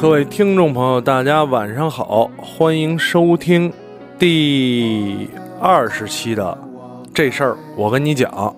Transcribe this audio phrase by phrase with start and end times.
[0.00, 3.72] 各位听众朋友，大家晚上好，欢迎收听
[4.16, 5.28] 第
[5.60, 6.56] 二十期的
[7.12, 8.54] 这事儿我跟你讲，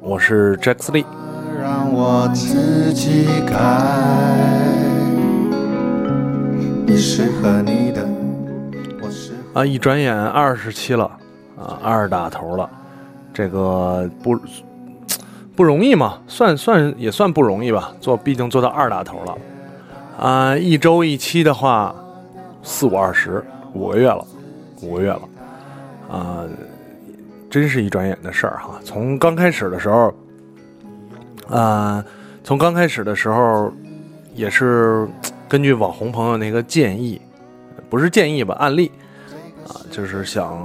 [0.00, 1.04] 我是 Jack s Lee。
[1.60, 3.56] 让我自己开。
[6.86, 8.06] 你适合你的，
[9.02, 11.10] 我适合啊，一转眼二十期了
[11.58, 12.70] 啊，二打头了，
[13.34, 14.38] 这个不
[15.56, 19.36] 不容易嘛，算算也算不容易吧，做毕竟做到二打头了
[20.18, 21.94] 啊，一周一期的话，
[22.62, 23.44] 四五二十，
[23.74, 24.26] 五个月了，
[24.80, 25.20] 五个月了
[26.10, 26.44] 啊，
[27.50, 28.80] 真是一转眼的事儿哈。
[28.84, 30.14] 从刚开始的时候，
[31.50, 32.04] 啊，
[32.42, 33.70] 从刚开始的时候
[34.34, 35.06] 也是
[35.48, 37.20] 根据网红朋友那个建议，
[37.90, 38.90] 不是建议吧，案例
[39.68, 40.58] 啊，就是想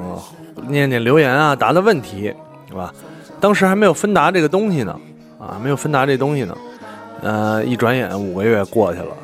[0.68, 2.34] 念念留言啊，答答问题，
[2.70, 2.94] 是吧？
[3.42, 4.98] 当时还没有芬达这个东西呢，
[5.40, 6.58] 啊，没有芬达这东西呢，
[7.22, 9.18] 呃，一转眼五个月过去了，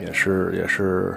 [0.00, 1.14] 也是也是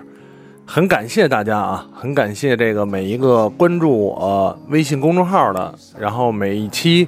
[0.65, 7.07] 很感谢大家啊，很感谢这个每一个关注我微信公众号的，然后每一期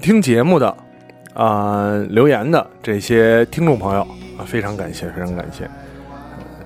[0.00, 0.76] 听节目的
[1.34, 4.02] 啊、留言的这些听众朋友
[4.38, 5.68] 啊，非常感谢，非常感谢，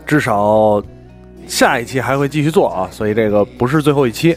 [0.06, 0.82] 至少
[1.46, 4.36] 下一期还会继续做啊，所以这个不是最后一期。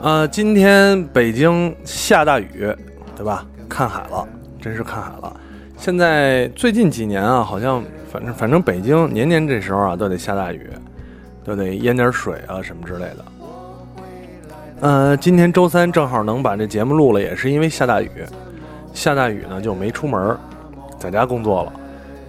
[0.00, 2.72] 呃，今天北京下大雨，
[3.16, 3.46] 对吧？
[3.68, 4.28] 看海了，
[4.60, 5.40] 真是看海了。
[5.76, 7.82] 现在最近几年啊，好像
[8.16, 10.70] 反正反正北京年年这时候啊都得下大雨，
[11.44, 13.24] 都得淹点水啊什么之类的。
[14.80, 18.10] 呃，今天周三正好能把这节目录了，也是因为下大雨。
[18.94, 20.34] 下大雨呢就没出门，
[20.98, 21.72] 在家工作了。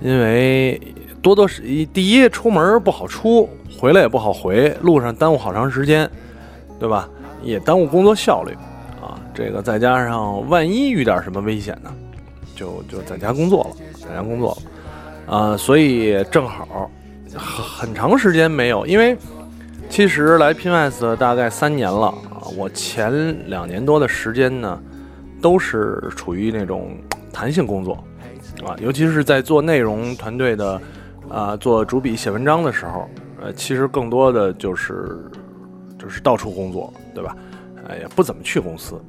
[0.02, 0.80] 因为
[1.22, 3.48] 多多是第一出门不好出，
[3.80, 6.10] 回来也不好回，路上耽误好长时间，
[6.80, 7.08] 对吧？
[7.42, 8.52] 也耽误工作效率
[9.02, 9.16] 啊。
[9.34, 11.94] 这个再加上万一遇点什么危险呢，
[12.56, 13.70] 就就在家工作了，
[14.06, 14.58] 在家工作了
[15.28, 15.56] 啊。
[15.56, 16.90] 所以正好
[17.36, 19.16] 很很长时间没有，因为
[19.90, 22.48] 其实来 Pinwise 大概三年了啊。
[22.58, 24.82] 我前两年多的时间呢，
[25.42, 26.98] 都是处于那种
[27.32, 28.04] 弹性工作
[28.66, 30.82] 啊，尤其是在做内容团队的
[31.30, 33.08] 啊，做主笔写文章的时候，
[33.42, 35.20] 呃，其实更多的就是
[36.00, 37.36] 就是到处工作，对吧？
[37.88, 39.00] 哎，也不怎么去公司。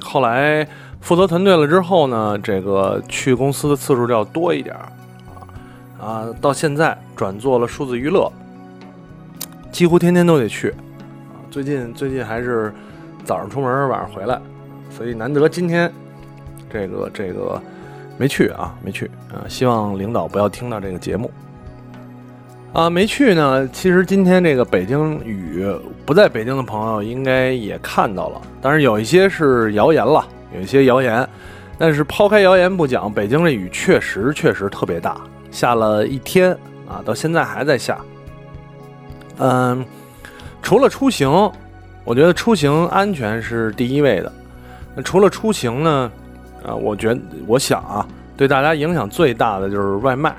[0.00, 0.66] 后来
[1.00, 4.92] 负责团队了之后呢，这个去公司的次数就要多一点儿
[6.00, 8.30] 啊，到现在转做了数字娱乐，
[9.72, 11.42] 几乎天天都得去啊。
[11.50, 12.72] 最近最近还是
[13.24, 14.40] 早上出门，晚上回来，
[14.90, 15.92] 所以难得今天
[16.70, 17.60] 这个这个
[18.16, 19.42] 没去啊，没去啊。
[19.48, 21.30] 希望领导不要听到这个节目。
[22.74, 23.66] 啊，没去呢。
[23.72, 25.66] 其实今天这个北京雨，
[26.04, 31.26] 不在北京的朋友应该也看到了，但是有一些是谣言了，有一些谣言。
[31.78, 35.16] 但是抛开谣言不讲，北京这雨确实确实特别大，
[35.50, 36.52] 下了一天
[36.88, 37.98] 啊，到现在还在下。
[39.38, 39.84] 嗯，
[40.62, 41.30] 除了出行，
[42.04, 44.32] 我觉得出行安全是第一位的。
[44.96, 46.10] 那除了出行呢，
[46.66, 48.06] 啊，我觉得我想啊，
[48.36, 50.34] 对大家影响最大的就是外卖。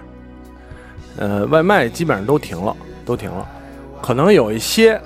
[1.17, 2.75] 呃，外卖基本上都停了，
[3.05, 3.45] 都停了，
[4.01, 4.99] 可能有一些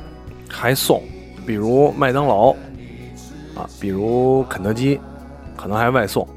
[0.50, 1.02] 还送，
[1.46, 2.52] 比如麦当劳
[3.56, 5.00] 啊，比如肯德基，
[5.56, 6.28] 可能还外送，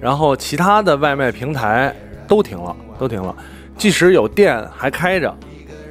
[0.00, 1.94] 然后其他的外卖平台
[2.28, 3.34] 都停了，都停了。
[3.76, 5.34] 即使有店还开着，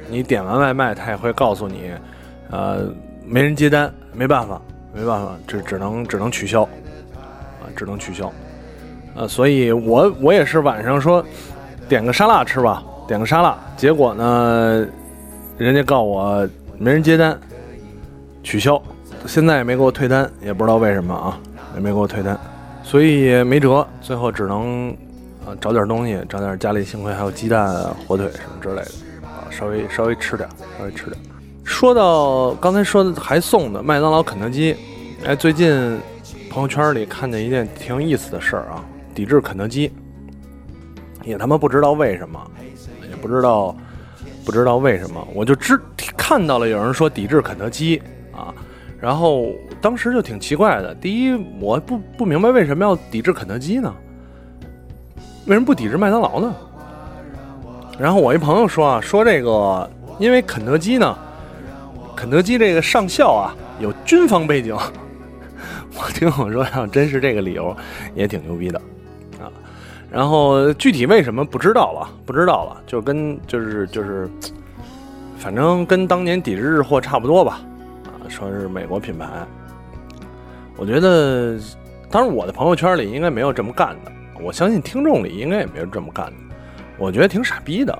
[0.08, 1.90] 你点完外卖，他也会告诉你，
[2.50, 2.88] 呃，
[3.24, 4.60] 没人接单，没办法，
[4.94, 8.32] 没办法，只只能只能取消，啊，只能取消。
[9.14, 11.24] 呃，所以我我也是晚上说
[11.88, 12.82] 点个沙拉吃吧。
[13.08, 14.84] 点个沙拉，结果呢，
[15.56, 16.44] 人家告我
[16.76, 17.38] 没人接单，
[18.42, 18.82] 取消，
[19.26, 21.38] 现在也没给我退单，也不知道为什么啊，
[21.76, 22.36] 也没给我退单，
[22.82, 24.92] 所以没辙，最后只能
[25.46, 27.72] 啊找点东西，找点家里幸亏还有鸡蛋、
[28.06, 28.90] 火腿什么之类的
[29.26, 31.16] 啊，稍微稍微吃点，稍微吃点。
[31.62, 34.74] 说到刚才说的还送的麦当劳、肯德基，
[35.24, 35.98] 哎，最近
[36.50, 38.84] 朋友圈里看见一件挺有意思的事儿啊，
[39.14, 39.92] 抵制肯德基，
[41.24, 42.40] 也他妈不知道为什么。
[43.08, 43.74] 也不知道，
[44.44, 45.80] 不知道为什么，我就知
[46.16, 48.02] 看到了有人说抵制肯德基
[48.32, 48.52] 啊，
[49.00, 49.48] 然后
[49.80, 50.92] 当时就挺奇怪的。
[50.96, 53.94] 第一，我不不明白为什么要抵制肯德基呢？
[55.46, 56.54] 为什么不抵制麦当劳呢？
[57.98, 59.88] 然后我一朋友说啊，说这个
[60.18, 61.16] 因为肯德基呢，
[62.14, 64.76] 肯德基这个上校啊有军方背景。
[65.98, 67.74] 我听我说，要真是这个理由，
[68.14, 68.78] 也挺牛逼的
[69.40, 69.48] 啊。
[70.10, 74.28] 然后具体为什么不知道了，不知道了，就跟就是就是，
[75.38, 77.60] 反正跟当年抵制日货差不多吧，
[78.04, 79.26] 啊，说是美国品牌。
[80.76, 81.56] 我觉得，
[82.10, 86.54] 当然我的朋友圈里应该没有这么干的，我相信听众里应该也没有这么干的。
[86.98, 87.98] 我觉得挺傻逼的，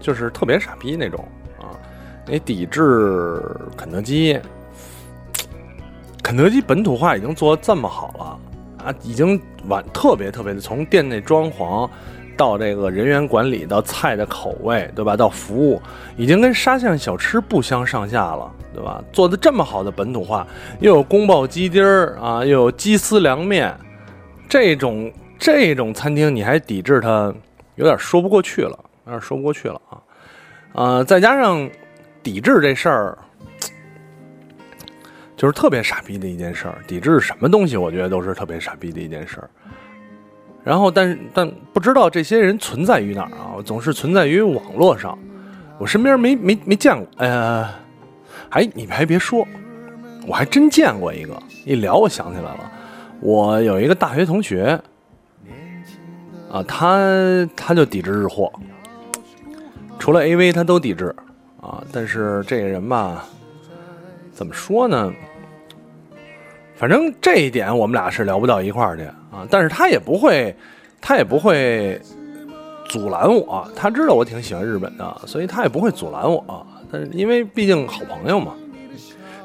[0.00, 1.26] 就是特别傻逼那种
[1.58, 1.74] 啊。
[2.26, 3.42] 你抵制
[3.76, 4.40] 肯德基，
[6.22, 11.88] 肯德基本土化已经做的这么好了啊，已经完特别特别的，从店内装潢
[12.36, 15.16] 到这个人员管理，到菜的口味，对吧？
[15.16, 15.80] 到服务，
[16.16, 19.02] 已经跟沙县小吃不相上下了，对吧？
[19.12, 20.46] 做的这么好的本土化，
[20.80, 23.74] 又有宫保鸡丁儿啊，又有鸡丝凉面，
[24.48, 27.34] 这种这种餐厅你还抵制它，
[27.76, 30.02] 有点说不过去了，有点说不过去了啊。
[30.72, 31.68] 呃，再加上
[32.22, 33.18] 抵制这事儿，
[35.36, 36.78] 就是特别傻逼的一件事儿。
[36.86, 39.50] 抵制什么东西，我觉得都是特别傻逼的一件事儿。
[40.64, 43.62] 然后，但是但不知道这些人存在于哪儿啊？
[43.64, 45.16] 总是存在于网络上，
[45.78, 47.06] 我身边没没没见过。
[47.18, 47.68] 呃，
[48.50, 49.46] 还你们还别说，
[50.26, 51.40] 我还真见过一个。
[51.64, 52.72] 一聊，我想起来了，
[53.20, 54.78] 我有一个大学同学，
[56.50, 58.52] 啊，他他就抵制日货，
[59.98, 61.14] 除了 AV 他都抵制
[61.60, 61.82] 啊。
[61.92, 63.24] 但是这个人吧，
[64.32, 65.12] 怎么说呢？
[66.76, 69.46] 反正这一点我们俩是聊不到一块儿去啊。
[69.50, 70.54] 但是他也不会，
[71.00, 72.00] 他也不会
[72.88, 73.66] 阻拦我。
[73.74, 76.66] 他知道我挺喜欢日本的，所以他也不会阻拦我。
[76.92, 78.54] 但是因为毕竟好朋友嘛。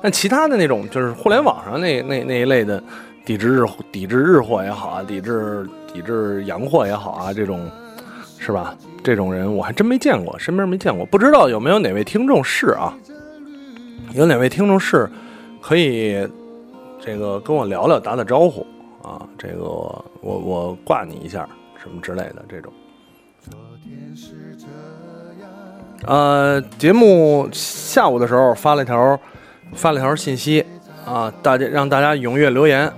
[0.01, 2.83] 但其他的那种，就是互联网上那那那一类的，
[3.23, 7.69] 抵制日抵制日货也好啊，抵制抵制洋货也好啊，这种
[8.39, 8.75] 是吧？
[9.03, 12.93] 这种人我还真没见过，身边没见过，不知道有没有哪位听众是啊？
[14.13, 15.09] 有哪位听众是
[15.61, 16.27] 可以
[16.99, 18.65] 这个跟我聊聊，打打招呼
[19.01, 19.25] 啊？
[19.37, 21.47] 这个我我挂你一下
[21.81, 22.71] 什么之类的这种。
[26.05, 29.19] 呃，节目下午的时候发了一条
[29.73, 30.65] 发了条信息
[31.05, 32.91] 啊，大家让大家踊跃留言，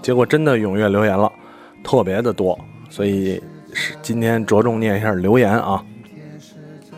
[0.00, 1.30] 结果真的踊跃留言了，
[1.82, 2.58] 特别的多，
[2.88, 3.42] 所以
[3.72, 5.84] 是今天着重念一下留言啊。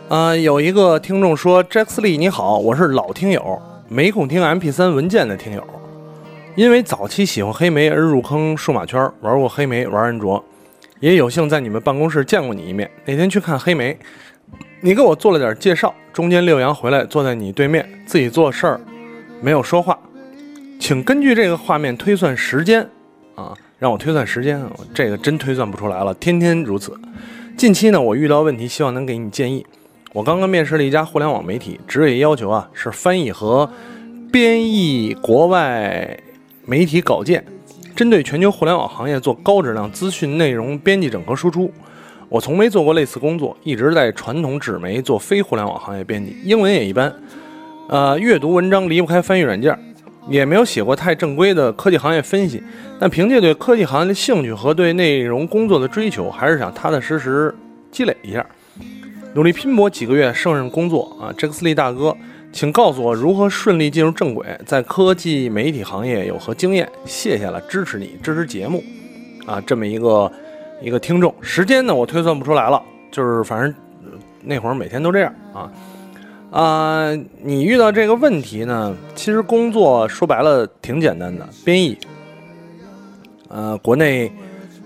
[0.07, 5.63] 啊，有一个听众说：“Jax Lee 你好，我是老听友，没空听 MP3 文件的听友，
[6.55, 10.43] 因为早期喜欢黑莓而入坑数码圈，玩过黑莓，玩安卓，
[10.99, 12.89] 也有幸在你们办公室见过你一面。
[13.03, 13.97] 那天去看黑莓，
[14.81, 18.79] 你给我做了点介绍，中间六阳回来坐在你对面，自己做事儿，
[19.41, 19.97] 没有说话，
[20.79, 22.87] 请根据这个画面推算时间
[23.33, 24.61] 啊，让我推算时间，
[24.93, 26.97] 这个真推算不出来了，天天如此。
[27.57, 29.65] 近期呢，我遇到问题，希望能给你建议。
[30.13, 33.69] 我刚刚面试了一家互联网媒体，职业要求啊是翻译和
[34.31, 36.17] 编译国外
[36.65, 37.45] 媒体稿件，
[37.95, 41.69] 针对全球互联网行业做高质量资讯内容编辑整合输出。
[42.29, 47.13] 我从没做过类似工作，一直在传统纸媒做非互联网行业编辑，英文也一般。
[47.87, 49.77] 呃，阅读文章离不开翻译软件，
[50.29, 52.61] 也没有写过太正规的科技行业分析。
[52.99, 57.53] 但凭借对科技行业的兴趣和对内容工作的追求，还是想踏踏实实
[57.91, 58.45] 积累一下。
[59.33, 61.27] 努力拼搏几个月，胜任工作啊！
[61.37, 62.15] 杰克斯利大哥，
[62.53, 66.89] 请告诉我如何顺利进入正轨，在科技媒体行业有何经验？
[67.03, 68.81] 谢谢了，支持你，支持节目
[69.45, 69.61] 啊！
[69.67, 70.31] 这么一个
[70.81, 72.81] 一个听众，时间呢我推算不出来了，
[73.11, 73.75] 就是反正
[74.41, 75.69] 那会儿每天都这样啊
[76.51, 77.11] 啊！
[77.41, 81.97] 你遇到这个问题呢，其实工作说白了挺简单的，编译。
[83.49, 84.31] 呃，国内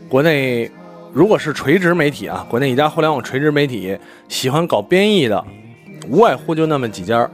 [0.08, 0.70] 国内。
[1.12, 3.98] 如果是垂直媒体啊，国内一家互联网垂直媒体
[4.28, 5.44] 喜欢搞编译的，
[6.08, 7.28] 无外乎就那么几家，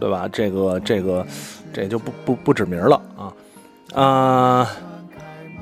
[0.00, 0.26] 对吧？
[0.32, 1.26] 这个这个
[1.70, 4.70] 这就不不不指名了啊啊！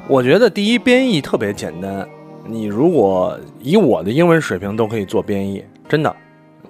[0.07, 2.09] 我觉得第一编译特别简单，
[2.47, 6.17] 你如果以我的英文水平都可以做编译，真的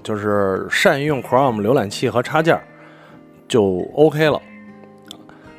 [0.03, 2.61] 就是善于用 Chrome 浏览器和插件
[3.49, 4.41] 就 OK 了。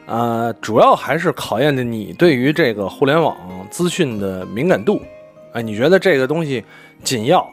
[0.06, 3.36] 啊，主要还是考验的你对于这个互联网
[3.70, 5.02] 资讯的敏感度。
[5.52, 6.64] 哎，你觉得这个东西
[7.04, 7.46] 紧要，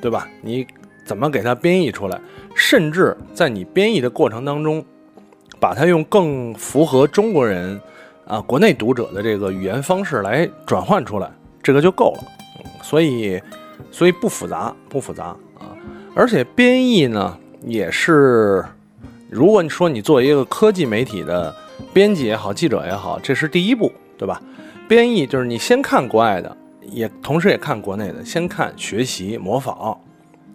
[0.00, 0.28] 对吧？
[0.42, 0.66] 你
[1.04, 2.20] 怎么给它编译出来？
[2.54, 4.84] 甚至在你编译的过程当中，
[5.60, 7.80] 把它用更符合中国人
[8.26, 11.30] 啊国内读者的这个语言方式来转换出来，
[11.62, 12.24] 这个就够了。
[12.82, 13.40] 所以，
[13.90, 15.36] 所以不复杂，不复杂。
[16.16, 18.64] 而且编译呢，也是
[19.28, 21.54] 如果你说你做一个科技媒体的
[21.92, 24.40] 编辑也好，记者也好，这是第一步，对吧？
[24.88, 26.56] 编译就是你先看国外的。
[26.88, 29.98] 也同时也看国内的，先看学习模仿，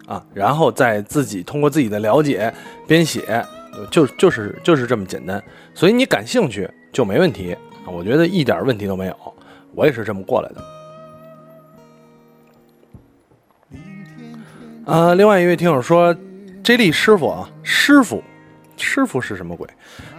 [0.06, 2.52] 啊，然后再自己通过自己的了解
[2.86, 3.44] 编写，
[3.90, 5.40] 就就是就是这么简单。
[5.74, 7.54] 所以你感兴趣就没问题，
[7.86, 9.16] 我觉得一点问题都没有，
[9.74, 10.64] 我也是这么过来的。
[14.84, 16.14] 啊，另外一位听友说
[16.64, 18.20] ，J 莉师傅啊，师傅，
[18.76, 19.68] 师傅是什么鬼？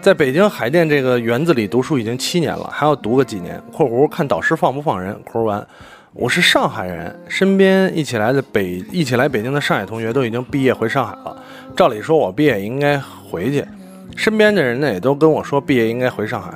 [0.02, 3.62] 在北京海淀这个园子里读书已经七年了，还要读个几年。
[3.74, 5.68] （括弧看导师放不放人？）括弧完。
[6.14, 11.36] 我是上海人，身边一起来的北一起来北京的上海同学都已经毕业回上海了。
[11.76, 13.66] 照理说，我毕业应该回去。
[14.16, 16.54] 身边的人呢，也都跟我说毕业应该回上海。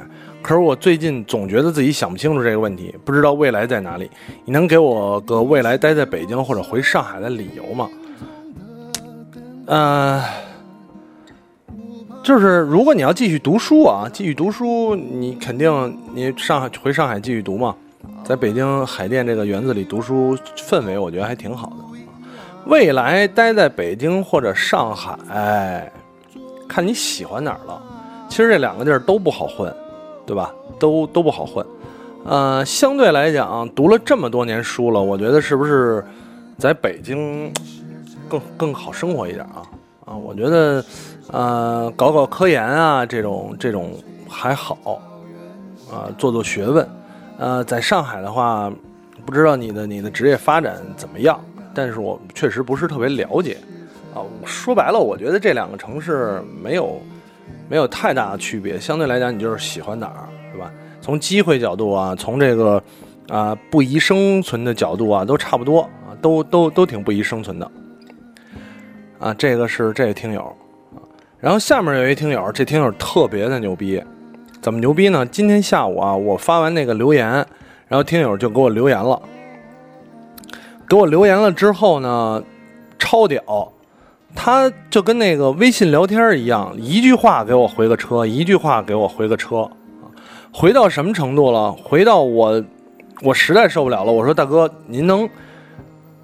[0.48, 4.10] 可是我最近总觉得自己想不清楚这个问题，不知道未来在哪里。
[4.46, 7.89] 你能给我个未来待在北京或者回上海的理由吗？
[9.66, 10.24] 呃，
[12.24, 17.75] 就是如果你要继续读书啊，继续读书，你肯定你上海回上海继续读嘛。
[18.24, 21.75] 在北京海淀这个园子里读书，氛围我觉得还挺好的。
[22.68, 25.92] 未来待在北京或者上海，
[26.70, 27.84] 看你喜欢哪儿了。
[28.30, 29.75] 其实这两个地儿都不好混，
[30.27, 30.53] 对吧？
[30.77, 31.65] 都都不好混。
[32.25, 36.05] 呃，相对来讲，读了这么多年书了，我觉得是不是
[36.57, 37.50] 在北京
[38.27, 39.63] 更更好生活一点啊？
[40.05, 40.84] 啊，我觉得，
[41.31, 43.93] 呃，搞搞科研啊，这种这种
[44.27, 45.01] 还好，
[45.89, 46.86] 啊，做做学问。
[47.38, 48.69] 呃，在上海的话，
[49.25, 51.39] 不知道你的你的职业发展怎么样，
[51.74, 53.57] 但是我确实不是特别了解，
[54.13, 57.00] 啊，说白了，我觉得这两个城市没有
[57.69, 60.71] 没有太大的区别，相对来讲，你就是喜欢哪儿，是吧？
[61.01, 62.81] 从机会角度啊，从这个
[63.29, 67.71] 啊不宜生存的角度啊，都差不多啊，都都都挺不宜生存的，
[69.19, 70.41] 啊，这个是这个听友，
[70.95, 71.00] 啊，
[71.39, 74.03] 然后下面有一听友，这听友特别的牛逼。
[74.59, 75.25] 怎么牛逼呢？
[75.25, 77.27] 今天下午啊，我发完那个留言，
[77.88, 79.21] 然后听友就给我留言了。
[80.89, 82.41] 给我留言了之后呢，
[82.97, 83.71] 超屌，
[84.36, 89.69] 他就跟那个微信聊天一样，一句话给我回个车，一句话给我回个车，
[90.53, 91.72] 回到什么程度了？
[91.72, 92.63] 回到我，
[93.24, 94.12] 我实在受不了了。
[94.12, 95.27] 我说大哥，您能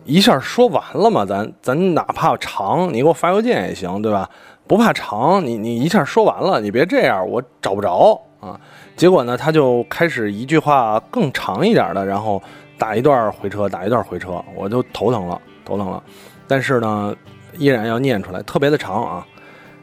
[0.05, 1.25] 一下说完了吗？
[1.25, 4.29] 咱咱哪怕长，你给我发邮件也行，对吧？
[4.67, 8.60] 不怕长，你你一下说完了，你别这样，我找不着啊。
[8.95, 12.41] 结果呢，他就开始一句话更长一点的，然后
[12.77, 16.01] 打一段回车，打一段回车，我就头疼了，头疼了。
[16.48, 17.15] 但是呢，
[17.57, 19.25] 依然要念出来，特别的长啊。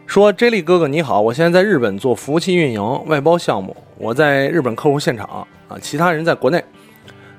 [0.07, 6.65] 说 J 莉哥哥你好，我现在在日本做服务器运营外包项目，我在日本客户现场啊，其他人在国内。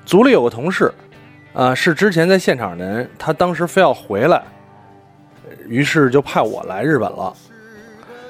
[0.04, 0.92] 组里有个同事，
[1.52, 4.42] 啊，是之前在现场的人，他当时非要回来。
[5.68, 7.32] 于是就派我来日本了，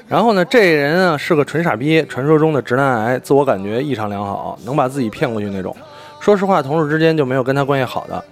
[0.07, 5.75] 然后呢，这人啊是个纯傻逼，传说中的直男癌，自我感觉异常良好，能把自己骗过去那种。
[6.21, 8.23] 说实话，同事之间就没有跟他关系好的，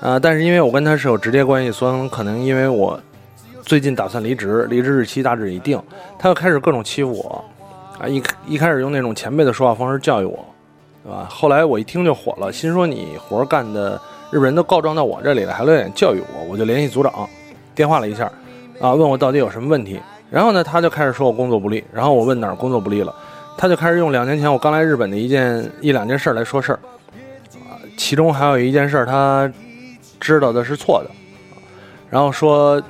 [0.00, 2.98] 呃，但是因为我跟他是有直接关系，所以可能因为我
[3.62, 5.80] 最近打算离职，离职日期大致已定，
[6.18, 7.44] 他又开始各种欺负我，
[7.98, 10.38] 啊，一一开始用那种前辈的说话方式教育我，
[11.04, 11.26] 对吧？
[11.28, 17.12] 后来我一听就火了，心说你活干的日本人都告状到我这里了，还露脸教育我，我就联系组长。
[17.74, 18.24] 电话了一下，
[18.80, 20.00] 啊，问我到底有什么问题。
[20.30, 21.82] 然后呢，他就开始说我工作不利。
[21.92, 23.14] 然后我问哪儿工作不利了，
[23.56, 26.78] 他就开始用两年前我刚来日本的一件一两件事来说事儿，
[27.68, 29.50] 啊，其中还有一件事他
[30.20, 31.10] 知道的是错的，
[32.10, 32.80] 然后说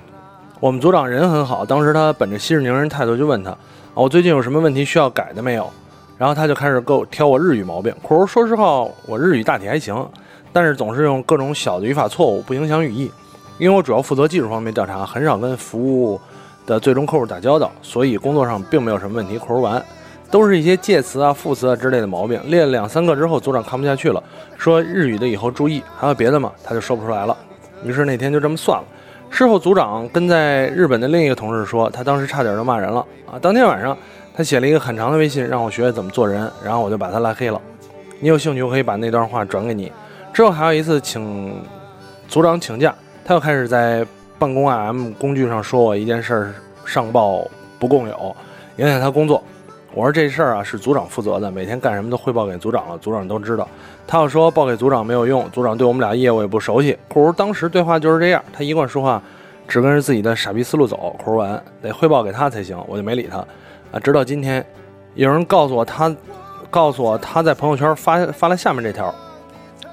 [0.59, 3.57] 我们组长人很好，当时他本着息事宁人态度就问他，
[3.95, 5.71] 我最近有什么问题需要改的没有？
[6.19, 7.95] 然后他就开始给我挑我日语毛病。
[8.07, 10.07] 可是说实话，我日语大体还行，
[10.53, 13.11] 但是总是用各种小的语法错误，不影响语义。
[13.57, 16.21] 因为我主要负责技术方面调查，很少跟服务
[16.67, 19.39] 的最终客户打交道，所以工作上并没有什么问题。
[19.39, 19.83] 口儿完，
[20.31, 22.41] 都是一些介词啊、副词啊之类的毛病。
[22.45, 24.23] 列了两三个之后，组长看不下去了，
[24.57, 25.83] 说日语的以后注意。
[25.97, 26.53] 还有别的吗？
[26.63, 27.37] 他就说不出来了。
[27.85, 28.85] 于是那天就这么算了。
[29.31, 33.39] 事后组长跟在日本的另一个同事说，他当时差点就骂人了啊！
[33.41, 33.97] 当天晚上
[34.35, 37.61] 他写了一个很长的微信，让我学学怎么做人，然后我就把他拉黑了。
[38.19, 39.93] 你有兴趣，我可以把那段话转给你。
[40.33, 41.55] 之后还有一次请
[42.29, 42.95] 组长请假。
[43.25, 44.05] 他又开始在
[44.39, 47.47] 办公 IM 工具上说我一件事儿上报
[47.79, 48.37] 不共有，
[48.79, 49.43] 影响他工作。
[49.93, 53.67] 我说这事儿啊是组长负责的，每天干什么都汇报给组长了，组长都知道。
[54.07, 56.97] 他又说报给组长没有用，组长对我们俩业务也不熟悉。
[57.09, 59.21] 库儿当时对话就是这样，他一贯说话
[59.67, 61.17] 只跟着自己的傻逼思路走。
[61.25, 63.39] 库儿完得汇报给他才行，我就没理他。
[63.93, 64.65] 啊，直到今天，
[65.15, 66.15] 有人告诉我他
[66.71, 69.13] 告诉我他在朋友圈发发了下面这条，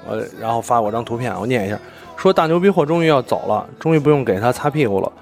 [0.08, 1.76] 呃，然后发我张图片，我念一下。
[2.16, 5.12] 说大牛逼货终于要走了，终于不用给他擦屁股了。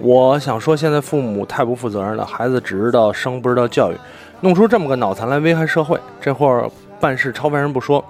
[0.00, 3.96] 我想说，现在父母太不负责任了，孩子只知道生不知道教育，
[4.40, 5.98] 弄出这么个脑残来危害社会。
[6.20, 8.04] 这货办事超凡人不说，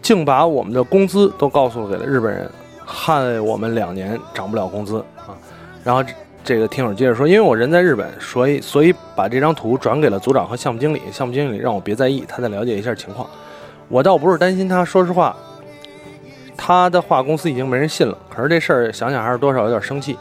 [0.00, 2.50] 竟把我们的工资都告诉给了日本人，
[2.84, 5.36] 害我们两年涨不了工资啊！
[5.84, 6.02] 然后
[6.42, 13.28] 这个听友接着说，因为我人在日本，所以所以把这张图转给了组长和项目经理，项目经理让我别在意，他再了解一下情况。
[13.88, 15.36] 我倒不是担心他，说实话。
[16.56, 18.18] 他的话，公司已经没人信了。
[18.28, 20.18] 可是这事儿想想还是多少有点生气，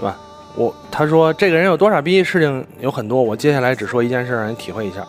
[0.00, 0.16] 对吧？
[0.56, 3.22] 我他说这个人有多傻逼，事情有很多。
[3.22, 5.06] 我接下来只说一件事，让你体会一下。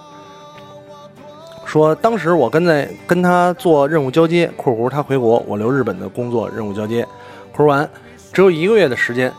[1.66, 7.08] 说当时我跟在跟他做任务交接（括弧他回国，我留日本的工作任务交接），
[7.56, 7.90] 括弧完
[8.34, 9.32] 只有一个月的时间。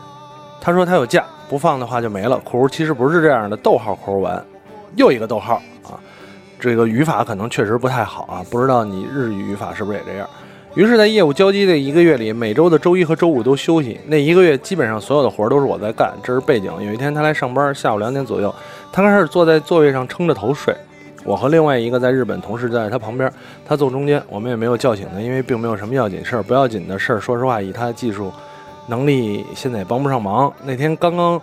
[0.59, 2.37] 他说他有假，不放的话就没了。
[2.39, 4.43] 括弧其实不是这样的，逗号括弧完，
[4.95, 5.93] 又一个逗号啊，
[6.59, 10.27] 这个语法可能确实不太好啊，不知道你日语语法是不是也这样。
[10.75, 13.99] 于是，在业务交接的一个月里，每周的周一和周五都休息。
[14.07, 16.71] 那一个月，基本上所有的活儿都是我在干，这是背景。
[16.81, 18.53] 有一天，他来上班，下午两点左右，
[18.91, 20.75] 他开始坐在座位上撑着头睡。
[21.23, 23.31] 我和另外一个在日本同事在他旁边，
[23.63, 26.41] 他坐中间，我们也没有叫醒他，因为并没有什么要紧事儿。
[26.41, 28.31] 不要紧的事儿，说实话，以他的技术
[28.87, 30.51] 能力，现在也帮不上忙。
[30.63, 31.39] 那天刚刚。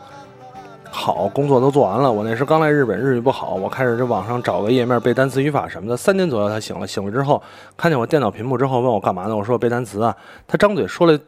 [0.93, 2.11] 好，工作都做完了。
[2.11, 5.97] 我那时刚来日本，日语不好，我开始在网上找个页面背单词、语法什么的。
[5.97, 7.41] 三点左右他醒了，醒了之后
[7.77, 9.37] 看见我电脑屏幕之后，问我干嘛呢？
[9.37, 10.15] 我说我背单词啊。
[10.47, 11.19] 他张嘴说了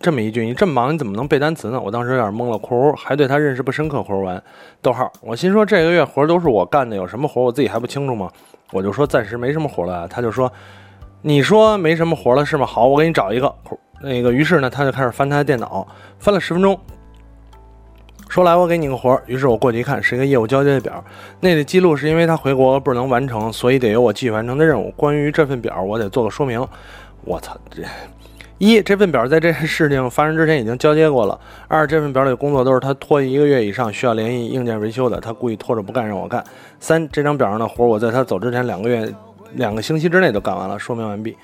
[0.00, 2.58] 这么一句：“你这么忙，你怎么能背单词呢？”我当时有点懵了。
[2.58, 4.02] 括弧还对他认识不深刻。
[4.02, 4.42] 括弧完，
[4.82, 5.10] 逗号。
[5.22, 8.30] 我心说这个月活都是我干的，有什么活我自己还不清楚吗？
[8.72, 10.06] 我就说暂时没什么活了。
[10.08, 10.52] 他就说
[11.22, 12.66] ：“你说没什么活了是吗？
[12.66, 13.54] 好，我给你找一个。”
[14.02, 15.86] 那个于是呢，他就开始翻他的电脑，
[16.18, 16.78] 翻了十分钟。
[18.34, 21.04] 说来我给你个活儿，于是我过去一看，是一个业务交接的表。
[21.38, 24.92] 那里记录是因为他回国不能完成，所以得由我继续完成的任务。
[24.96, 26.66] 关于这份表，我得做个说明。
[27.24, 27.84] 我操，这
[28.58, 31.38] 一这份表在这事情发生之前已经交接过了。
[31.68, 36.42] 二这份表里的工作都是他拖一个月以上需要联系硬件维修的，他故意拖着不干让我干。
[36.80, 39.08] 三这张表上的活儿我在他走之前两个月
[39.52, 40.76] 两个星期之内都干完了。
[40.76, 41.36] 说明完毕。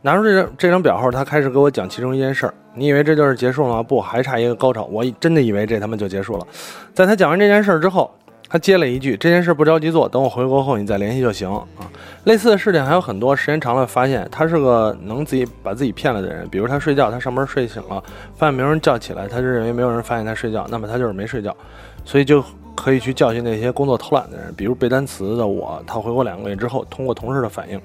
[0.00, 2.54] 拿出这张这张表后，他开始给我讲其中一件事儿。
[2.78, 3.82] 你以为这就是结束了吗？
[3.82, 4.84] 不，还差一个高潮。
[4.84, 6.46] 我真的以为这他妈就结束了。
[6.94, 8.10] 在他讲完这件事儿之后，
[8.48, 11.84] 他接了一句：“这件事不着急做，等我回国后你再联系就行。”啊，
[12.24, 13.36] 类似的事情还有很多。
[13.36, 16.48] 时间长了，发现他是个能自己把自己骗了的人。
[16.48, 18.02] 比如他睡觉，他上班睡醒了，
[18.36, 21.54] 发现没有人叫起来，他就认为没有人发现他睡觉，那么他就是没睡觉，
[22.06, 22.42] 所以就
[22.74, 24.54] 可以去教训那些工作偷懒的人。
[24.56, 27.78] 比如背单词的我，他回国两个月之后，通过同事的反应。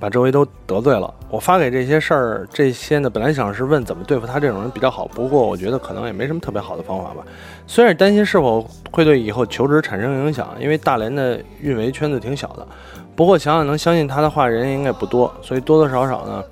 [0.00, 1.12] 把周围都得罪了。
[1.30, 7.24] 我发给这些事儿，这些呢，本来想是问怎么对付他这种人比较好，不过我觉得可能也没什么特别好的方法吧。
[7.66, 12.66] 虽然担心是否会对以后求职产生影响，因为大连的运维圈子挺小的。
[13.14, 16.42] 不过想想能相信他的话人应该不多，所以多多少少呢，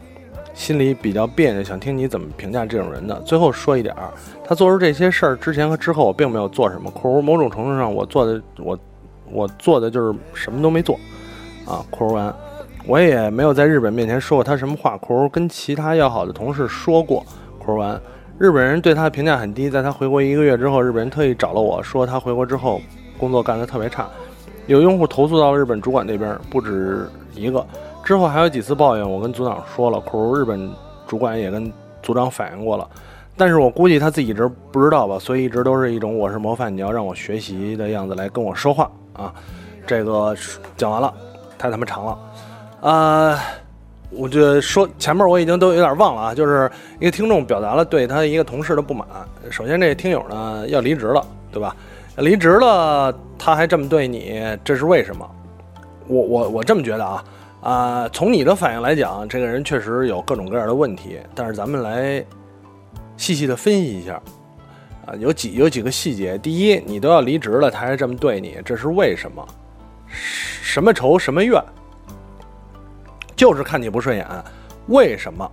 [0.52, 3.18] 心里比较别扭，想听你怎么评价这种人的。
[3.20, 4.10] 最后说一点儿，
[4.44, 6.90] 他做出这些事儿之前和之后，我并没有做什么。
[6.90, 8.78] 括弧某种程度上，我做的我
[9.30, 10.98] 我做的就是什么都没做
[11.64, 11.84] 啊。
[11.88, 12.34] 括弧完。
[12.86, 14.96] 我也没有在日本面前说过他什么话。
[14.98, 17.24] 括弧跟其他要好的同事说过。
[17.58, 18.00] 括弧完，
[18.38, 19.68] 日本人对他的评价很低。
[19.68, 22.80] 在他回国一个月之后，日本人特意找了我说他回国之后
[23.18, 24.08] 工作干得特别差，
[24.66, 27.66] 有用户投诉到日本主管那边，不止一个。
[28.04, 29.98] 之后还有几次抱怨，我跟组长说了。
[29.98, 30.70] 括弧日本
[31.08, 31.72] 主管也跟
[32.02, 32.88] 组长反映过了，
[33.36, 39.34] 但是我估计他自己一直不知道吧，所以一直都是一种我是模范，你要让我学习的样子来跟我说话啊。
[39.84, 40.36] 这个
[40.76, 41.12] 讲完了，
[41.58, 42.16] 太他妈长了。
[42.80, 43.38] 呃，
[44.10, 49.06] 我就说前面我已经都有点忘了啊，就是一个听众表达了对他一个同事的不满。
[49.50, 51.74] 首先，这听友呢要离职了，对吧？
[52.18, 55.28] 离职了，他还这么对你，这是为什么？
[56.06, 57.24] 我我我这么觉得啊
[57.62, 61.18] 啊，从你的反应来讲，这个人确实有各种各样的问题。
[61.34, 62.24] 但是咱们来
[63.16, 64.20] 细细的分析一下
[65.06, 66.38] 啊，有几有几个细节。
[66.38, 69.46] 第一，你都要离职了，他还这么对你，这是为什么？
[70.08, 71.60] 什么仇什么怨？
[73.36, 74.26] 就是看你不顺眼，
[74.86, 75.48] 为什么？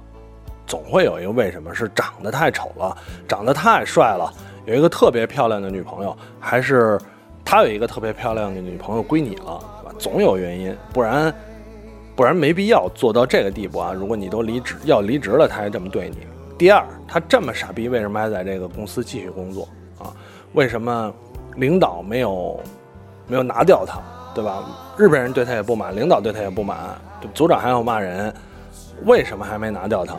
[0.65, 4.33] 总会有一个为什么是长得太丑了，长得太帅了，
[4.65, 6.97] 有一个特别漂亮的女朋友，还是
[7.43, 9.95] 他有一个特别漂亮的女朋友归你了，对吧？
[9.99, 11.31] 总有原因，不然
[12.15, 13.91] 不然没必要做到这个地步啊！
[13.91, 16.19] 如果你都离职要离职了，他还这么对你。
[16.57, 19.67] 第二，他这么傻逼，为什么还在这个公司继续工作
[19.99, 20.15] 啊？
[20.53, 21.13] 为什么
[21.57, 22.57] 领导没有
[23.27, 23.99] 没有拿掉他，
[24.33, 24.63] 对吧？
[24.95, 26.77] 日本人对他也不满，领导对他也不满。
[27.33, 28.33] 组长还要骂人，
[29.05, 30.15] 为什么还没拿掉他？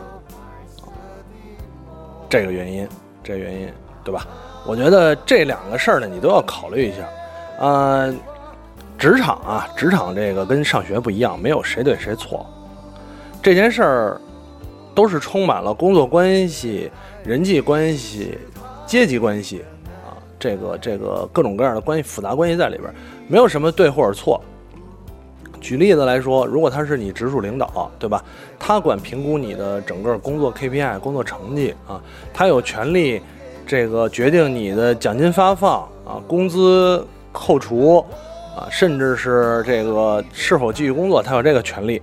[2.29, 2.89] 这个原因，
[3.23, 4.27] 这原因，对吧？
[4.67, 7.07] 我觉得这两个事儿呢，你都要考虑一下。
[7.61, 8.13] 呃，
[8.99, 12.45] 职场啊，职场这个跟上学不一样，没有谁对谁错。
[13.41, 14.21] 这件事儿
[14.93, 16.91] 都是充满了工作关系、
[17.23, 18.37] 人际关系、
[18.87, 19.63] 阶级关系
[20.05, 22.93] 啊，这个这个各种各样的关系、复杂关系在里边，
[23.29, 24.43] 没有什么对或者错。
[25.64, 28.22] 举例子来说，如果他是你直属领导，对吧？
[28.59, 31.98] 他管评估你的整个工作 KPI、工作成绩啊，
[32.35, 33.18] 他有权利
[33.66, 38.05] 这个决定你的奖金发放啊、工资扣除
[38.55, 41.98] 啊，甚至是这个是否继续工作，他有这个权利。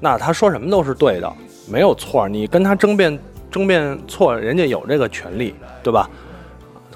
[0.00, 1.32] 那他说什么都是对的，
[1.70, 2.28] 没有错。
[2.28, 3.16] 你跟他争辩
[3.52, 6.10] 争辩错，人家有这个权利，对吧？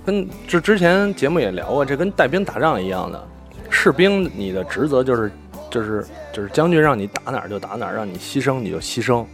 [0.05, 3.25] 跟这之前节目也聊过，这跟带兵打仗一样的，
[3.71, 5.31] 士兵你的职责就是。
[5.71, 9.25] 就是就是将军让你打哪儿就打哪儿，让你牺牲你就牺牲，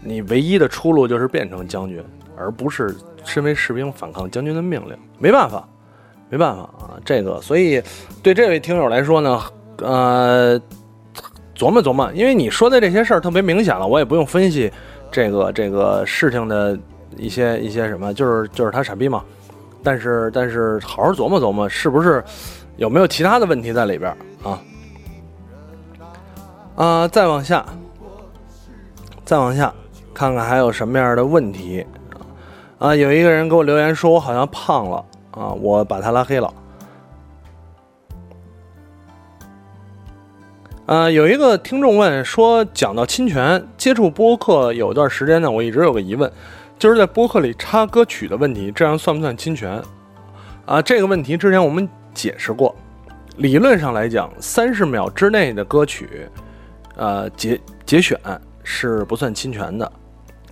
[0.00, 2.02] 你唯一的出路就是变成将军，
[2.36, 4.96] 而不是身为士兵反抗将军的命令。
[5.18, 5.68] 没办法，
[6.28, 7.80] 没办法啊，这个所以
[8.22, 9.42] 对这位听友来说呢，
[9.78, 10.60] 呃，
[11.54, 14.72] 琢磨琢磨，因为你说的这些事儿特别明显了，我也不用分析
[15.10, 16.76] 这个这个事情的
[17.16, 19.22] 一些一些什么，就是就是他傻逼嘛。
[19.84, 22.22] 但是但是好好琢磨琢磨，是不是
[22.76, 24.10] 有没有其他的问题在里边
[24.42, 24.60] 啊？
[26.74, 27.64] 啊，再往下，
[29.24, 29.72] 再往下，
[30.14, 31.86] 看看还有什么样的问题
[32.78, 32.96] 啊？
[32.96, 36.52] 有一个人给我留言说，我好像胖了啊，我把他拉黑了。
[40.86, 46.30] 啊，有一个听众问说，讲到侵权，接触播客有段时间呢，我一直有个疑问，
[46.78, 49.80] 就是在播客里插歌曲的问题，这样算不算侵权？
[50.64, 52.74] 啊，这个问题之前我们解释过，
[53.36, 56.28] 理论上来讲，三十秒之内的歌曲。
[57.02, 58.16] 呃，节节选
[58.62, 59.84] 是不算侵权的，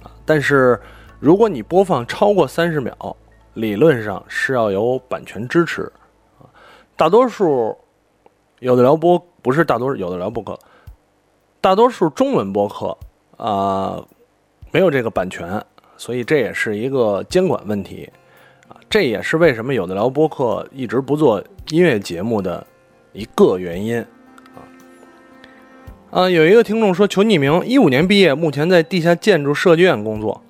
[0.03, 0.77] 啊，但是
[1.21, 3.17] 如果你播放超过三十秒，
[3.55, 5.83] 理论上是要有版权支持，
[6.41, 6.51] 啊，
[6.97, 7.79] 大多数
[8.59, 10.59] 有的聊播不是大多数有的聊播客，
[11.61, 12.99] 大多数中文播客
[13.37, 14.05] 啊
[14.73, 15.65] 没有这个版权，
[15.97, 18.11] 所以这也是一个监管问题，
[18.67, 22.67] 啊，这也是为什么有的聊播客一直不做音乐节目的
[23.13, 24.05] 一个原因。
[26.11, 30.43] 啊，有一个听众说求匿名，一五年毕业，目前在地下建筑设计院工作，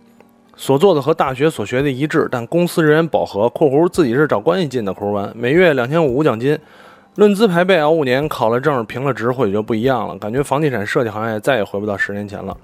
[0.56, 4.92] 所做的和大学所学的一致，但公司人员饱和（括弧自己是找关系进的）。
[4.94, 6.58] 括弧完，每月两千五无奖金，
[7.16, 10.16] 论资排辈，熬五年，考了证，评了职，或许就不一样了。
[10.16, 12.56] 感觉房地产设计行业再也回不到十年前了。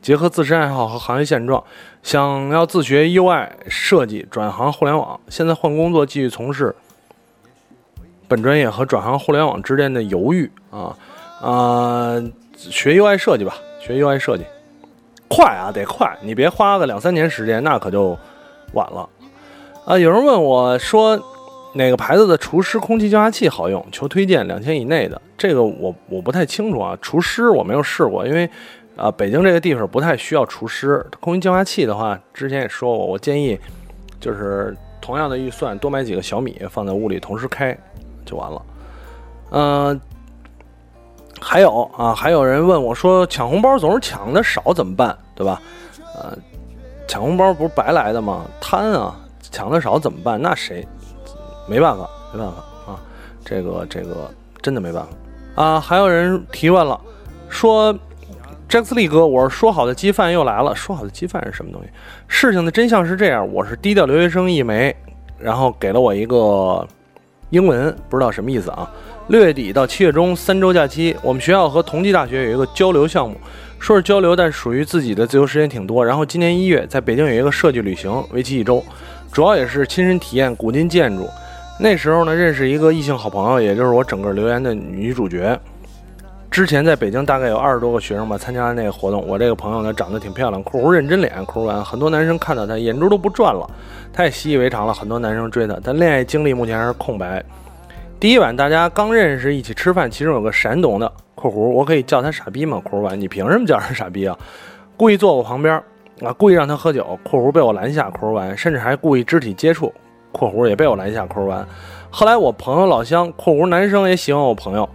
[0.00, 1.62] 结合自身爱好和行业现状，
[2.02, 5.20] 想要自学 UI 设计，转行互联网。
[5.28, 6.74] 现在换工作，继续从事
[8.26, 10.96] 本专业和转行互联网之间的犹豫啊。
[11.40, 12.20] 啊，
[12.56, 14.44] 学 UI 设计吧，学 UI 设计，
[15.28, 16.18] 快啊，得快！
[16.20, 18.18] 你别花个两三年时间，那可就
[18.72, 19.08] 晚了。
[19.84, 21.16] 啊，有人问我说，
[21.74, 23.86] 哪个牌子的除湿空气净化器好用？
[23.92, 25.20] 求推荐，两千以内的。
[25.36, 28.50] 这个我我不太清楚啊，除湿我没有试过，因为
[28.96, 31.06] 啊，北京这个地方不太需要除湿。
[31.20, 33.56] 空气净化器的话，之前也说过，我建议
[34.18, 37.78] 就是同样的预算，多买几个小米放在屋里同时开
[38.26, 38.62] 就完了。
[39.52, 40.00] 嗯。
[41.40, 45.16] 还有啊，还有人问我说，抢红包总是抢的少怎么办？
[45.34, 45.60] 对吧？
[46.14, 46.36] 呃，
[47.06, 48.44] 抢红包不是白来的吗？
[48.60, 50.40] 贪啊，抢的少怎么办？
[50.40, 50.86] 那谁
[51.66, 53.00] 没办法，没办法啊，
[53.44, 55.80] 这个这个真的没办法啊。
[55.80, 57.00] 还有人提问了，
[57.48, 57.92] 说
[58.68, 61.88] 杰克斯利哥，我是说好的鸡饭又来了，说好的鸡饭是什么东西？
[62.26, 64.94] 事情的真相是这样，我是低调留学生一枚，
[65.38, 66.86] 然后给了我一个
[67.50, 68.90] 英文，不知道什么意思啊。
[69.28, 73.36] 六月底到七月中三周假期，我们学校和同济大学有一个交流项目，
[73.78, 76.02] 说是交流，但属于自己的自由时间挺多。
[76.02, 78.82] 然后今年一月在北京有一个设计旅行，为期一周，
[79.30, 81.28] 主要也是亲身体验古今建筑。
[81.78, 85.60] 那时候呢，认识一个异性好朋友，也就是我整个留言的女主角。
[86.50, 89.22] 之前在北京大概有二十多个学生吧参加那个活动。
[89.28, 93.68] 我这个朋友呢长得挺漂亮，括弧认真脸，括弧完，很多男生看到她眼珠都不转了，
[94.10, 97.44] 她也习以为常了，很多男生追她，但恋爱经历目前还是空白。
[98.20, 104.36] 第一晚大家刚认识，一起吃饭，其中有个山东的（括弧我可以叫他傻逼吗？）（括弧完）你凭什么叫人傻逼啊？
[104.96, 105.80] 故意坐我旁边
[106.20, 109.94] 啊，故意让他喝酒（括弧被我拦下）（括弧完）甚至还故意肢体接触
[110.32, 111.64] （括弧也被我拦下）（括弧完）
[112.10, 114.88] 后来我朋友老乡（括弧男生也喜欢我朋友）。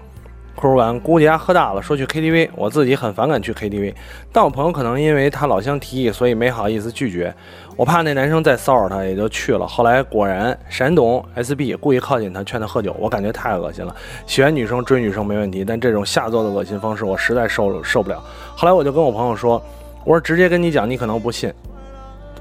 [0.55, 2.49] 括弧完，估计他喝大了，说去 KTV。
[2.55, 3.95] 我自己很反感去 KTV，
[4.31, 7.33] 但我朋友可能因为他老乡提议，所以没好意思拒绝。
[7.75, 9.65] 我怕那男生再骚扰她，也就去了。
[9.65, 12.95] 后来果然，山东 SB 故意靠近他，劝他喝酒。
[12.99, 13.95] 我感觉太恶心了。
[14.27, 18.21] 喜欢女生追女生没问题，但这种下作的恶心方式，我实在受受不了。
[18.55, 19.61] 后来我就跟我朋友说
[20.05, 21.51] ：“我说直接跟你讲，你可能不信。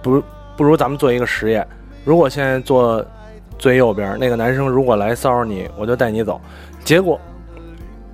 [0.02, 0.22] 不
[0.56, 1.66] 不如咱们做一个实验，
[2.04, 3.04] 如果现在坐
[3.58, 6.40] 最右边那个男生如果来骚扰你，我就带你走。
[6.84, 7.18] 结果。”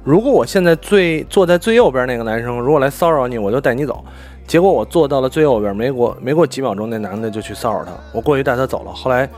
[0.08, 4.02] 如果我现在最坐在最右边那个男生如果来骚扰你，我就带你走。
[4.46, 8.92] 结果我坐到了最右边，没过没过几秒钟，那男的就去骚扰他，我过去带他走了。
[8.94, 9.28] 后来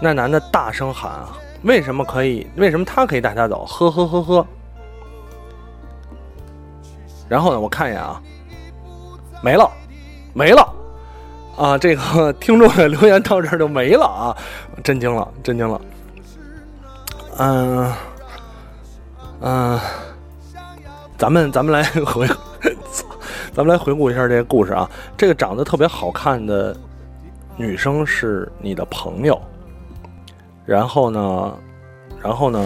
[0.00, 1.10] 那男的大声喊
[1.66, 2.46] ：“为什么可以？
[2.54, 4.46] 为什么他可以带他走？”呵呵呵呵。
[7.28, 8.22] 然后呢，我看一眼啊，
[9.42, 9.68] 没了，
[10.32, 10.72] 没了
[11.56, 11.76] 啊！
[11.76, 14.36] 这个 听众的留言到这儿就没了啊！
[14.84, 15.80] 震惊了，震惊了。
[17.38, 17.92] 嗯。
[19.40, 19.78] 嗯，
[21.18, 22.26] 咱们咱们来回，
[23.52, 24.90] 咱们来回顾一下这个故事啊。
[25.16, 26.74] 这个长得特别好看的
[27.56, 29.40] 女生是你的朋友，
[30.64, 31.54] 然后呢，
[32.22, 32.64] 然后呢，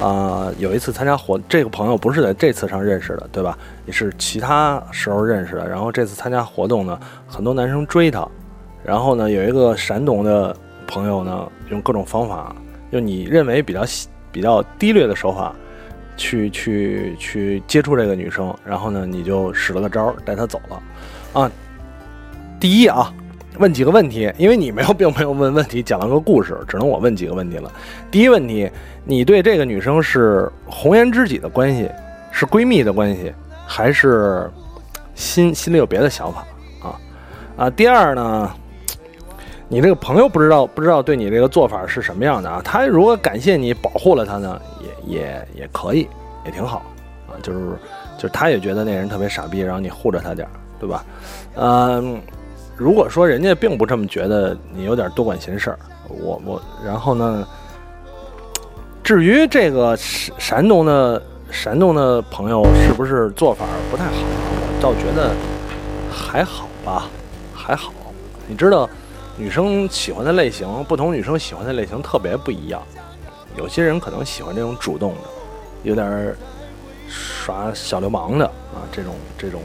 [0.00, 3.56] 啊、有一次参加活，这个朋友不是在这次上认识的，对吧？
[3.86, 5.68] 也是其他时候认识的。
[5.68, 8.26] 然后这次参加活动呢，很多男生追她，
[8.84, 10.54] 然后呢，有一个山东的
[10.86, 12.54] 朋友呢，用各种方法，
[12.90, 13.82] 用你认为比较
[14.32, 15.54] 比较低劣的手法，
[16.22, 20.82] 去去去接触这个女生，然后呢，你就使了个招带她走了，
[21.32, 21.50] 啊，
[22.60, 23.12] 第一啊，
[23.58, 27.68] 问几个问题，因为你没有并没有问问题，讲了个故事，只能我问几个问题了。
[28.08, 28.70] 第一问题，
[29.04, 31.90] 你对这个女生是红颜知己的关系，
[32.30, 33.32] 是闺蜜的关系，
[33.66, 34.48] 还是
[35.16, 36.46] 心心里有别的想法
[36.84, 36.94] 啊？
[37.56, 38.48] 啊，第二呢，
[39.66, 42.62] 你这个朋友不知道不知道对你这个做法是什么样的啊？
[42.64, 46.08] 他如果感谢你保护了他呢，也也也可以，
[46.44, 46.78] 也挺好
[47.28, 47.36] 啊。
[47.42, 47.58] 就是
[48.16, 51.04] 就是他也觉得那人特别傻逼，然后你护着他点儿，对吧？
[51.56, 52.20] 嗯、
[52.76, 57.46] 如果说人家并不这么觉得，你有点多管闲事儿，我我然后呢？
[59.04, 65.32] 至于这个山山东的山东的朋友是不是做法不太好，我倒觉得
[66.08, 67.08] 还好吧，
[67.52, 67.92] 还好。
[68.46, 68.88] 你知道，
[69.36, 72.80] 女生喜欢的类型，不同女生喜欢的类型特别不一样。
[73.56, 75.20] 有些人可能喜欢这种主动的，
[75.82, 76.34] 有点
[77.08, 79.60] 耍小流氓的啊，这种这种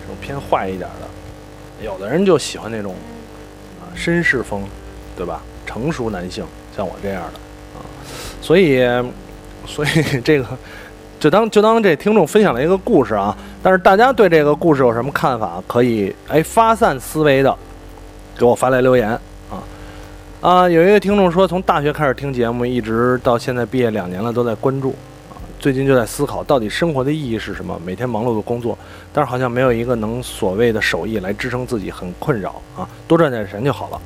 [0.00, 1.84] 这种偏坏一点的。
[1.84, 2.94] 有的人就喜欢那种
[3.80, 4.64] 啊绅士风，
[5.16, 5.40] 对吧？
[5.64, 6.44] 成熟男性，
[6.76, 7.38] 像我这样的
[7.78, 7.80] 啊，
[8.42, 8.82] 所以
[9.66, 9.88] 所以
[10.20, 10.46] 这个
[11.18, 13.36] 就当就当这听众分享了一个故事啊。
[13.62, 15.62] 但是大家对这个故事有什么看法？
[15.66, 17.56] 可以哎发散思维的
[18.36, 19.18] 给我发来留言
[20.40, 20.66] 啊！
[20.66, 24.94] 有一位听众说，从大学开始听节目，一直到现在毕业两年了，都在关注
[25.28, 25.36] 啊。
[25.58, 27.78] 最近就在思考，到底生活的意义是什么？
[27.84, 28.76] 每天忙碌的工作，
[29.12, 32.88] 但是好像没有一个能所谓的手艺来支撑自己，很困扰啊。
[33.06, 34.00] 多赚点钱就好了。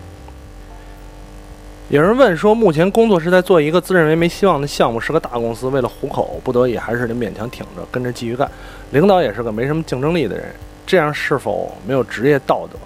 [1.89, 8.51] 有人问说，目前工作是在做一个自认为没希望的项目，是个大公司，为了糊口，不得已还是得勉强挺着，跟着继续干。
[8.91, 10.47] 领导也是个没什么竞争力的人，
[10.85, 12.77] 这样是否没有职业道德？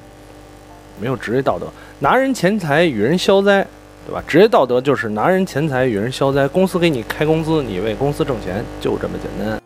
[1.00, 1.66] 没有职业道德，
[2.00, 3.66] 拿人钱财与人消灾，
[4.06, 4.22] 对吧？
[4.26, 6.46] 职业道德就是拿人钱财与人消灾。
[6.46, 9.60] 公司给你开工资，你为公司挣钱，就这么简单。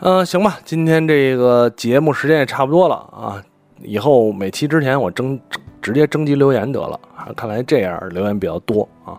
[0.00, 3.42] 嗯、行吧，今天这个节目时间也差不多了啊。
[3.82, 5.40] 以后每期之前我征
[5.80, 9.16] 直接征集留言得了啊，看来这样留言比较多啊。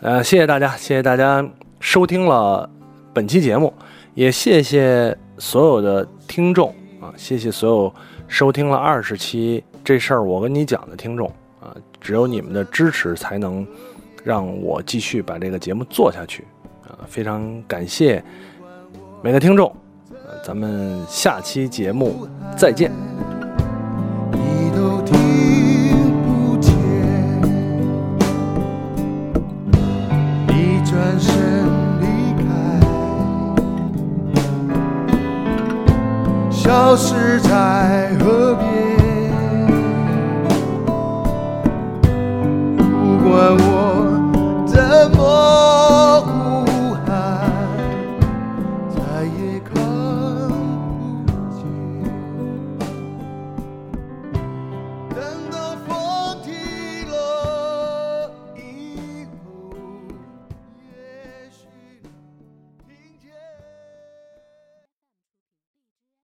[0.00, 1.46] 呃，谢谢大家，谢谢大家
[1.80, 2.68] 收听了
[3.12, 3.72] 本期节目，
[4.14, 7.94] 也谢谢所有的听众啊，谢谢所有
[8.26, 11.30] 收听了二十期这事儿我跟你讲的听众，
[12.00, 13.66] 只有你们的支持才能
[14.24, 16.44] 让我继续把这个节目做下去
[16.86, 18.22] 啊，非常感谢
[19.22, 19.74] 每个听众，
[20.10, 23.07] 呃咱们下期节目再见。